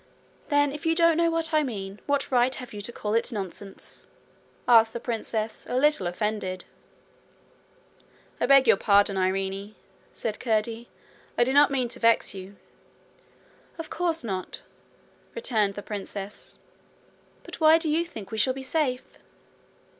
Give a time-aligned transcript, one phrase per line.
[0.49, 3.31] 'Then if you don't know what I mean, what right have you to call it
[3.31, 4.07] nonsense?'
[4.67, 6.65] asked the princess, a little offended.
[8.39, 9.75] 'I beg your pardon, Irene,'
[10.11, 10.89] said Curdie;
[11.37, 12.55] 'I did not mean to vex you.'
[13.77, 14.63] 'Of course not,'
[15.35, 16.57] returned the princess.
[17.43, 19.19] 'But why do you think we shall be safe?'